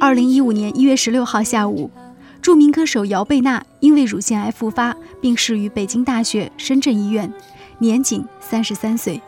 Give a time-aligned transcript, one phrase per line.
[0.00, 1.90] 二零一五年一月十六号下午，
[2.40, 7.32] 著名歌手姚贝娜因为乳腺癌复发，病逝于北京大学深圳医院，
[7.78, 9.20] 年仅三十三岁。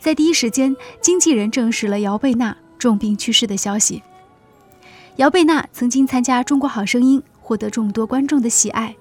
[0.00, 4.02] 在第一时间，经纪人证实了姚贝娜重病去世的消息。
[5.16, 8.96] 姚贝娜曾经参加《中国好声音》，获得众多观众的喜爱。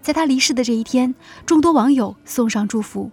[0.00, 1.14] 在她离世的这一天，
[1.44, 3.10] 众多网友送上祝福。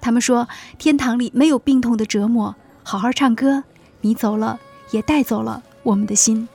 [0.00, 3.64] 他们说：“天堂里没有病痛的折磨，好好唱歌。
[4.02, 6.48] 你走了，也带走了我们的心。”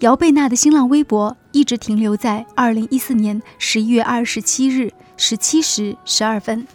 [0.00, 6.66] 姚贝娜的新浪微博一直停留在二零一四年十一月二十七日十七时十二分。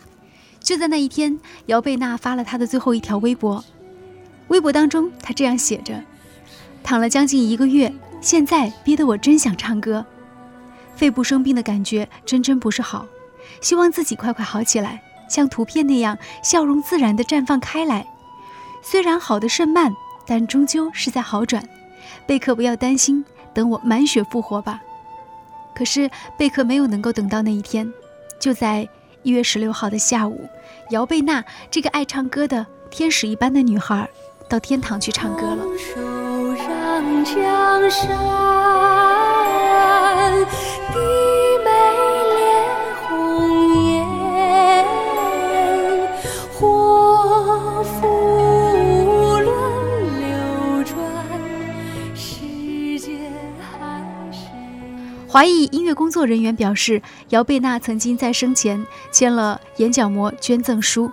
[0.59, 3.63] 就在那一天，姚贝娜发了她的最后一条微博。
[4.49, 6.03] 微博当中，她这样写着
[6.83, 10.05] ：“躺了将近一个月，现在憋得我真想唱歌。
[10.95, 13.07] 肺部生病的感觉真真不是好，
[13.61, 18.05] 希望自己快快好起来，像图片那样笑容自然地绽放开来。
[18.81, 19.93] 虽然好的甚慢，
[20.25, 21.63] 但终究是在好转。
[22.25, 24.81] 贝克不要担心，等我满血复活吧。”
[25.75, 27.91] 可是贝克没有能够等到那一天，
[28.39, 28.87] 就在。
[29.25, 30.49] 一月十六号的下午，
[30.89, 34.09] 姚贝娜这个爱唱歌的天使一般的女孩，
[34.49, 35.63] 到天堂去唱歌了。
[35.77, 36.01] 手
[36.51, 38.09] 让江山
[40.91, 40.99] 低
[41.63, 41.71] 眉
[42.33, 42.35] 恋
[43.07, 43.07] 红
[43.85, 44.85] 颜，
[46.51, 48.12] 祸福
[55.33, 61.11] 华裔音乐工作人员表示，姚贝娜曾经在生前签了眼角膜捐赠书，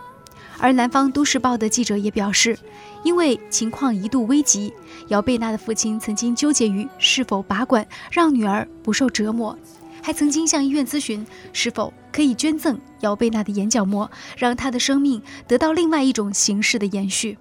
[0.58, 2.58] 而南方都市报的记者也表示，
[3.02, 4.74] 因为情况一度危急，
[5.08, 9.58] 姚贝娜的父亲曾经纠结于是否拔管让女儿不受折磨，
[10.02, 17.38] 还曾经向医院咨询是否可以捐赠姚贝娜的眼角膜，让她的生命得到另外一种形式的延续。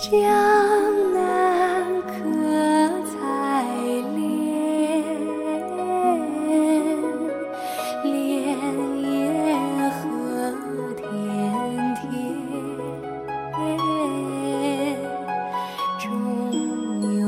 [0.00, 0.10] 江
[1.12, 2.14] 南可
[3.04, 3.12] 采
[4.16, 4.24] 莲，
[8.02, 8.08] 莲
[9.02, 9.04] 叶
[9.90, 10.00] 何
[10.96, 11.04] 田
[12.00, 12.00] 田，
[15.98, 16.08] 终
[17.18, 17.20] 有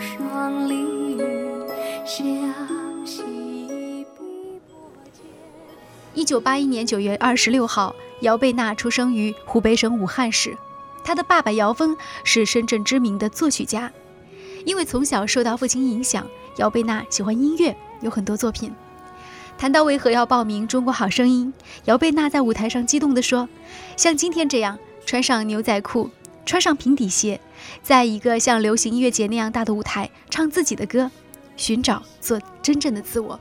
[0.00, 0.72] 双鲤
[1.18, 1.20] 鱼
[2.06, 2.16] 相
[3.04, 3.22] 戏
[4.16, 4.24] 碧
[4.66, 4.74] 波
[5.12, 5.20] 间。
[6.14, 10.56] 一九八一年九月二十六号，姚贝娜出生于湖北省武汉市。
[11.06, 13.92] 他的爸爸姚峰是深圳知名的作曲家，
[14.64, 18.74] 因为从小受到父亲影响，姚贝娜喜欢音乐，有很多作品。
[19.56, 23.48] 谈到为何要报名《中国好声音》，姚贝娜在舞台上激动地说
[23.96, 26.10] ：“像今天这样，穿上牛仔裤，
[26.44, 27.40] 穿上平底鞋，
[27.84, 31.08] 在一个像流行音乐节那样大的舞台唱自己的歌，
[31.56, 33.38] 寻找做真正的自我。”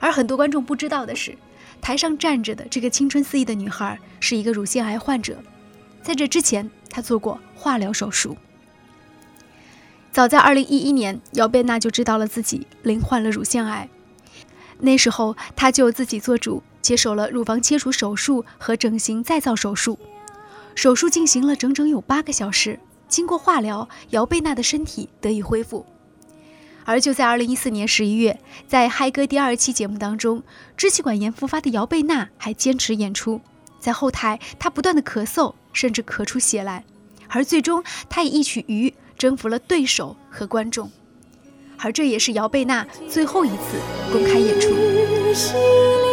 [0.00, 1.38] 而很多观众不知道的是，
[1.80, 5.38] 台上站着的这个青春肆意的女孩是一个乳腺癌患者。
[6.02, 8.36] 在这之前，她做过化疗手术。
[10.10, 13.88] 早在2011年，姚贝娜就知道了自己罹患了乳腺癌。
[14.80, 19.98] 那时候，她就自己做主，接受了乳房切除手术和整形再造手术。
[20.74, 22.80] 手术进行了整整有八个小时。
[23.08, 25.86] 经过化疗，姚贝娜的身体得以恢复。
[26.84, 30.42] 而就在2014年11月，在嗨歌第二期节目当中，
[30.76, 33.40] 支气管炎复发的姚贝娜还坚持演出。
[33.82, 35.52] 在后台，他不断的咳嗽。
[35.74, 36.84] 甚至咳出血来，
[37.28, 40.90] 而最终，他以一曲《鱼》征服了对手和观众，
[41.78, 43.80] 而这也是姚贝娜最后一次
[44.12, 46.11] 公开演出。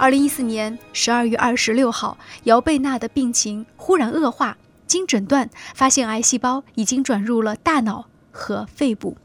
[0.00, 4.56] 二零一四年十二月二十六号，姚贝娜的病情忽然恶化，
[4.86, 9.18] 经诊断发现癌细胞已经转入了大脑和肺部。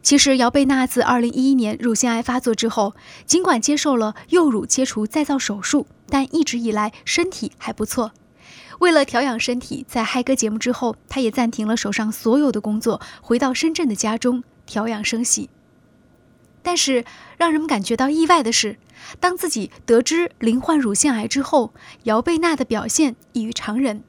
[0.00, 2.94] 其实，姚贝娜自二零一一年乳腺癌发作之后，
[3.26, 8.12] 尽管接受了右乳切除再造手术，但一直以来身体还不错。
[8.78, 15.50] 为了调养身体，在嗨歌节目之后，她也暂停了手上所有的工作，回到深圳的家中，调养生息。
[16.68, 17.02] 但是
[17.38, 18.76] 让人们感觉到意外的是，
[19.20, 21.72] 当自己得知罹患乳腺癌之后，
[22.02, 24.02] 姚贝娜的表现异于常人。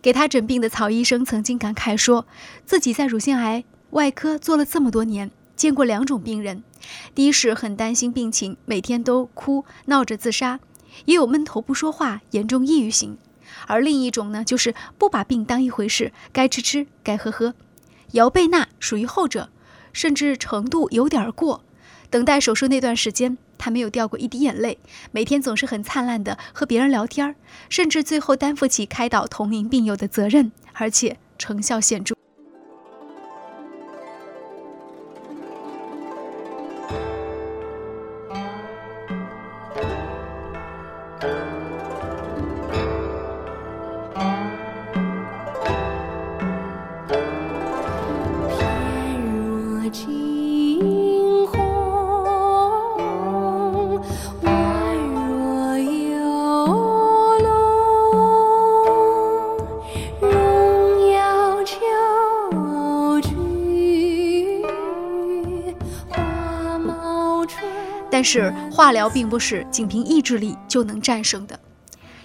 [0.00, 2.24] 给她诊病的曹医生曾经感慨说，
[2.64, 6.62] 自己在乳腺癌外科做了这么多年，见过两种病人：
[7.16, 10.60] 第一是很担心病情，每天都哭闹着自杀；
[11.06, 13.18] 也有闷头不说话、严重抑郁型。
[13.66, 17.54] 而另一种呢，就是不把病当一回事，该吃吃，该喝喝。
[18.12, 19.50] 姚贝娜属于后者，
[19.92, 21.64] 甚至程度有点过。
[22.12, 24.76] 等待手术那段时间，他没有掉过一滴眼泪，
[25.12, 27.34] 每天总是很灿烂的和别人聊天，
[27.70, 32.14] 甚至最后担负起开导同龄病友的责任，而且成效显著。
[68.22, 71.58] 但是化疗并不是仅凭意志力就能战胜的。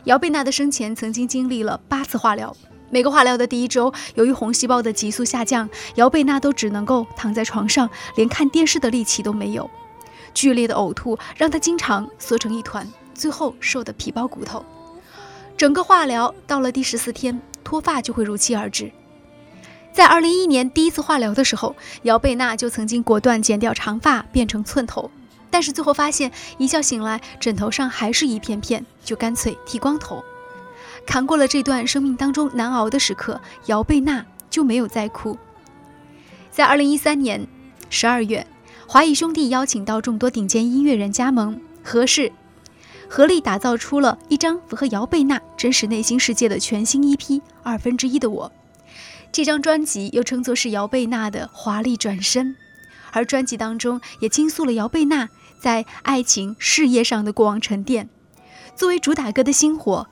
[0.03, 2.55] 姚贝娜的生前曾经经历了八次化疗，
[2.91, 9.67] 每个化疗的第一周，由于红细胞的急速下降，姚贝娜都只能够躺在床上，连看电视的力气都没有。
[10.35, 14.63] 剧烈的呕吐让她经常缩成一团，最后瘦得皮包骨头。
[15.57, 18.91] 整个化疗到了第十四天，脱发就会如期而至。
[19.91, 25.09] 在二零一一年第一次化疗的时候，姚贝娜就曾经果断剪掉长发，变成寸头。
[25.49, 30.23] 但是最后发现，一觉醒来，枕头上还是一片片，就干脆剃光头。
[31.05, 35.37] 扛过了这段生命当中难熬的时刻，姚贝娜就没有再哭。
[36.51, 37.47] 在二零一三年
[37.89, 38.45] 十二月，
[38.87, 42.31] 华谊兄弟邀请到众多顶尖音乐人加盟，合适，
[43.07, 47.17] 合力打造出了一张符合姚贝娜真实内心世界的全新 EP
[47.63, 48.51] 《二分之一的我》。
[49.31, 52.55] 这张专辑又称作是姚贝娜的华丽转身，
[53.17, 55.29] 而专辑当中也倾诉了姚贝娜。
[55.59, 58.07] 在爱情事业上的过往沉淀，
[58.75, 60.05] 作为主打歌的星火，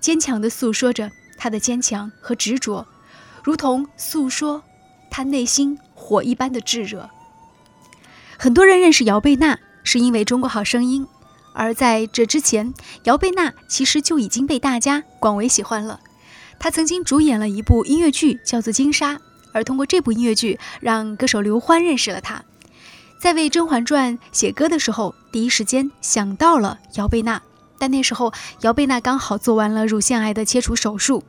[0.00, 2.84] 坚强地诉说着她的坚强和执着，
[3.44, 4.64] 如同诉说
[5.08, 7.08] 她内心火一般的炙热。
[8.36, 11.06] 很多人认识姚贝娜是因为《中国好声音》，
[11.54, 12.74] 而在这之前，
[13.04, 16.00] 姚贝娜其实就已经被大家广为喜欢了。
[16.58, 19.14] 她曾经主演了一部音乐剧，叫做《金沙》，
[19.52, 22.42] 而通过这部音乐剧，让歌手刘欢认识了她。
[23.18, 27.42] 在为《甄嬛传》写歌的时候，第一时间想到了姚贝娜，
[27.78, 31.24] 但那时候姚贝娜刚好做完了乳腺癌的切除手术。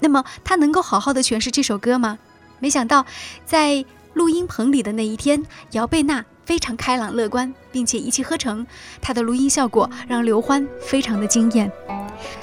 [0.00, 2.18] 那么她能够好好的诠释这首歌吗？
[2.58, 3.06] 没想到，
[3.46, 8.66] 在录音棚里的那一天，姚贝娜非常开朗乐观，并且一气呵成。
[9.00, 11.72] 她的录音效果让刘欢非常的惊艳。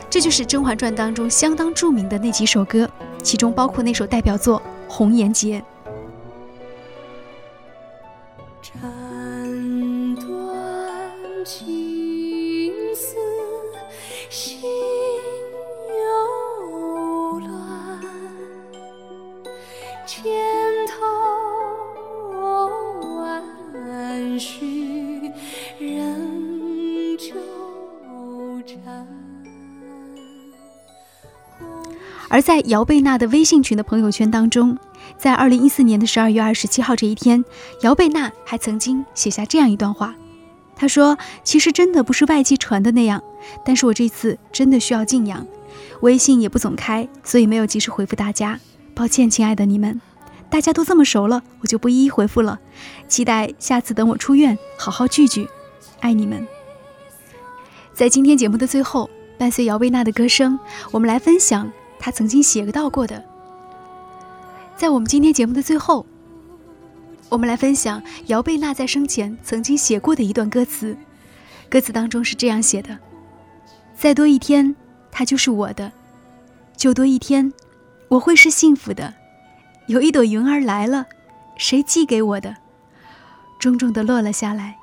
[0.09, 2.89] 这就是《甄嬛传》当中相当著名的那几首歌，
[3.21, 5.63] 其中包括那首代表作《红颜劫
[8.61, 10.25] 斩断
[11.45, 13.15] 情丝
[14.29, 14.76] 心
[32.37, 34.77] 而在姚贝娜的微信群的朋友圈当中，
[35.17, 37.43] 在二零一四年的十二月二十七号这一天，
[37.81, 40.13] 姚贝娜还曾经写下这样一段话。
[40.75, 43.23] 她说：“其实真的不是外界传的那样，
[43.65, 45.47] 但是我这次真的需要静养，
[46.01, 48.59] 微信也不总开，所以没有及时回复大家，
[48.93, 49.99] 抱歉，亲爱的你们，
[50.47, 52.59] 大家都这么熟了，我就不一一回复了。
[53.07, 55.47] 期待下次等我出院，好好聚聚，
[56.01, 56.47] 爱你们。”
[57.95, 60.59] 在今天节目的最后，伴随姚贝娜的歌声，
[60.91, 61.73] 我们来分享。
[61.99, 63.23] 他曾经写到过的，
[64.75, 66.05] 在我们今天节目的最后，
[67.29, 70.95] 我们来分享姚贝娜在生前曾经写过的一段歌词。
[71.69, 72.97] 歌词当中是这样写的
[73.93, 74.73] ：“再多一天，
[75.11, 75.91] 他就是我的；
[76.77, 77.51] 就多一天，
[78.07, 79.13] 我会是幸福的。
[79.87, 81.05] 有一朵云儿来了，
[81.57, 82.55] 谁寄给我的？
[83.59, 84.77] 重重的落了下来，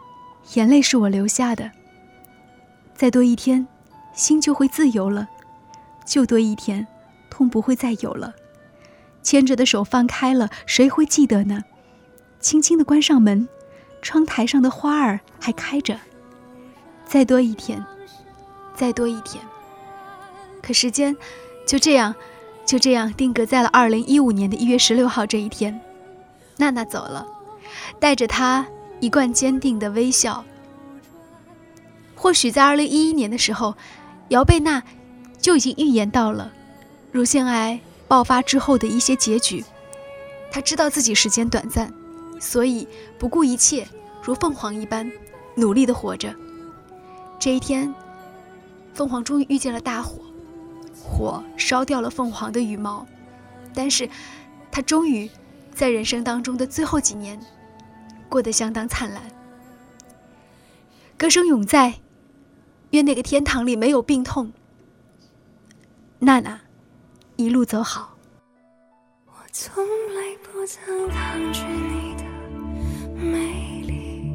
[0.54, 1.71] 眼泪是我留下的。
[2.94, 3.66] 再多一天，
[4.12, 5.26] 心就会自由了；
[6.04, 6.87] 就多一天。”
[7.34, 8.32] 痛不会再有了，
[9.20, 11.64] 牵着的手放开了，谁会记得呢？
[12.38, 13.48] 轻轻的关上门，
[14.00, 15.98] 窗台上的花儿还开着。
[17.04, 17.84] 再多一天，
[18.72, 19.44] 再多一天。
[20.62, 21.16] 可时间
[21.66, 22.14] 就这样，
[22.64, 25.80] 就这样定格在了二零一五年的一月十六号这一天。
[26.58, 27.26] 娜娜走了，
[27.98, 28.64] 带着她
[29.00, 30.44] 一贯坚定的微笑。
[32.14, 33.74] 或许在二零一一年的时候，
[34.28, 34.84] 姚贝娜
[35.40, 36.52] 就已经预言到了
[37.14, 37.78] 乳腺癌
[38.09, 39.64] 爆发之后的一些结局。
[40.50, 41.94] 她知道自己时间短暂，
[42.40, 42.88] 所以
[43.21, 43.87] 不顾一切，
[44.21, 45.09] 如凤凰一般
[45.54, 46.35] 努力的活着。
[47.38, 47.94] 这一天，
[48.94, 50.25] 凤凰终于遇见了大火，
[51.00, 53.06] 火烧掉了凤凰的羽毛，
[53.73, 54.11] 但是，
[54.73, 55.30] 她终于
[55.73, 57.38] 在人生当中的最后几年，
[58.28, 59.23] 过得相当灿烂。
[61.16, 61.94] 歌声永在，
[62.90, 64.52] 愿那个天堂里没有病痛。
[66.18, 66.62] 娜娜，
[67.36, 68.16] 一路走好。
[69.26, 72.24] 我从来不曾抗拒你的
[73.16, 74.32] 美丽，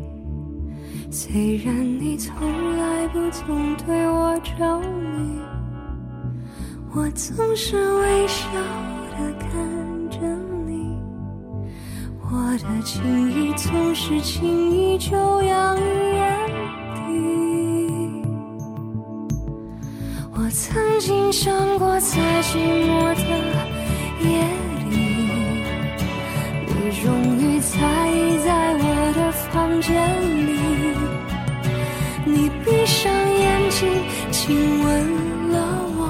[1.09, 5.39] 虽然你从来不曾对我着迷，
[6.93, 8.51] 我总是微笑
[9.11, 10.19] 的看着
[10.67, 10.99] 你，
[12.21, 15.81] 我的情意总是轻易就洋溢
[21.31, 23.21] 想过，在寂寞的
[24.21, 24.29] 夜
[24.89, 24.93] 里，
[26.65, 27.05] 你终
[27.37, 27.77] 于在
[28.09, 28.83] 意在我
[29.15, 29.93] 的房间
[30.47, 30.49] 里，
[32.25, 33.87] 你闭上眼睛
[34.31, 34.87] 亲吻
[35.51, 35.55] 了
[35.97, 36.01] 我，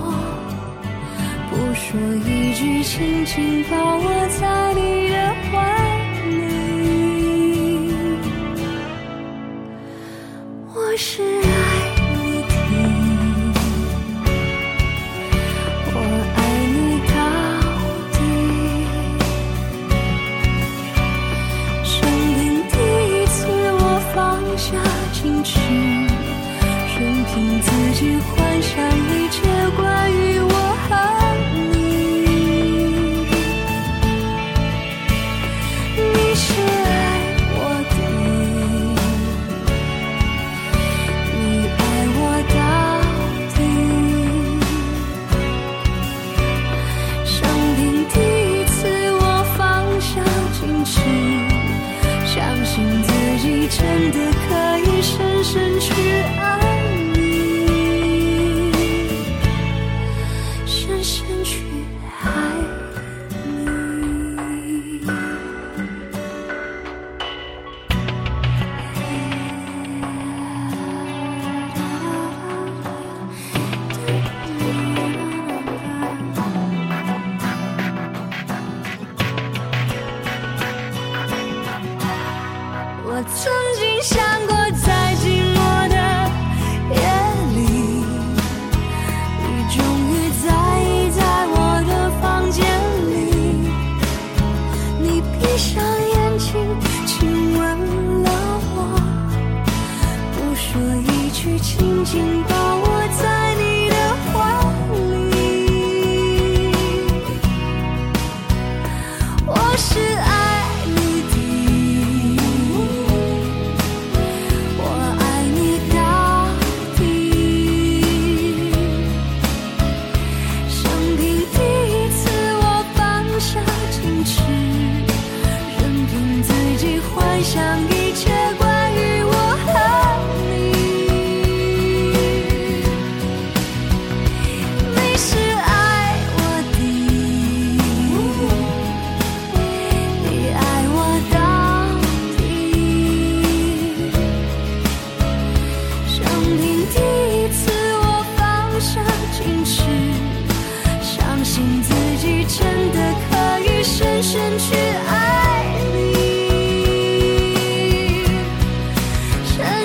[1.50, 3.99] 不说一句，轻轻抱
[53.70, 54.69] 真的可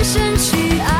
[0.04, 0.93] 身去爱